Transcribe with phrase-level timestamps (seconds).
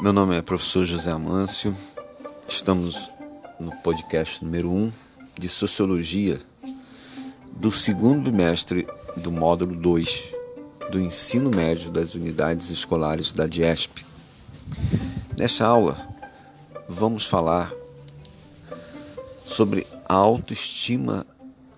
[0.00, 1.76] Meu nome é professor José Amâncio.
[2.48, 3.10] Estamos
[3.60, 4.90] no podcast número 1
[5.38, 6.40] de Sociologia
[7.52, 10.32] do segundo bimestre do módulo 2
[10.90, 14.06] do ensino médio das unidades escolares da DIESP.
[15.38, 15.98] Nesta aula,
[16.88, 17.70] vamos falar
[19.44, 21.26] sobre a autoestima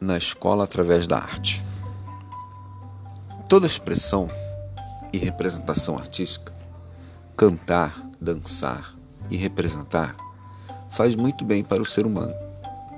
[0.01, 1.65] na escola através da arte.
[3.49, 4.31] Toda expressão
[5.13, 6.60] e representação artística,
[7.41, 8.95] cantar, dançar
[9.31, 10.15] e representar,
[10.91, 12.35] faz muito bem para o ser humano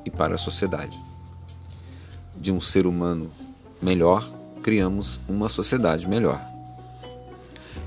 [0.04, 1.00] e para a sociedade.
[2.36, 3.30] De um ser humano
[3.80, 4.28] melhor,
[4.60, 6.40] criamos uma sociedade melhor.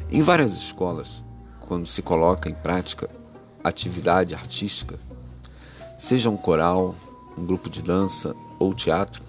[0.10, 1.26] Em várias escolas,
[1.60, 3.10] quando se coloca em prática
[3.62, 4.98] atividade artística,
[5.98, 6.96] seja um coral,
[7.38, 9.22] um grupo de dança ou teatro,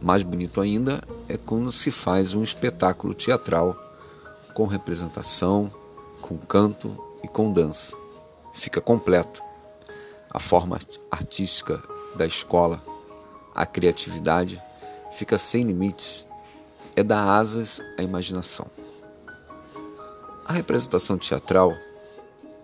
[0.00, 3.76] mais bonito ainda é quando se faz um espetáculo teatral
[4.54, 5.70] com representação,
[6.24, 7.94] com canto e com dança.
[8.54, 9.42] Fica completo.
[10.30, 10.78] A forma
[11.10, 11.82] artística
[12.16, 12.82] da escola,
[13.54, 14.60] a criatividade,
[15.12, 16.26] fica sem limites.
[16.96, 18.66] É dar asas à imaginação.
[20.46, 21.74] A representação teatral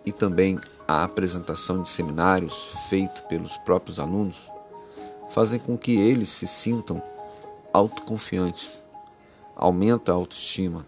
[0.07, 0.59] e também
[0.89, 4.51] a apresentação de seminários feito pelos próprios alunos
[5.29, 7.03] fazem com que eles se sintam
[7.75, 8.83] autoconfiantes,
[9.55, 10.83] aumenta a autoestima,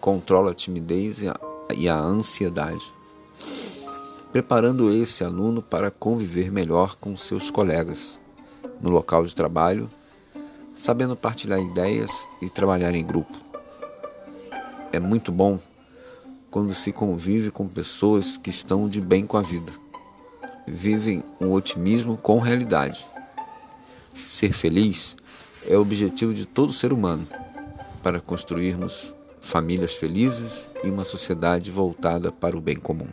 [0.00, 2.94] controla a timidez e a, e a ansiedade,
[4.32, 8.18] preparando esse aluno para conviver melhor com seus colegas
[8.80, 9.90] no local de trabalho,
[10.72, 13.38] sabendo partilhar ideias e trabalhar em grupo.
[14.92, 15.58] É muito bom
[16.50, 19.72] quando se convive com pessoas que estão de bem com a vida,
[20.66, 23.06] vivem um otimismo com realidade.
[24.24, 25.16] Ser feliz
[25.66, 27.26] é o objetivo de todo ser humano
[28.02, 33.08] para construirmos famílias felizes e uma sociedade voltada para o bem comum.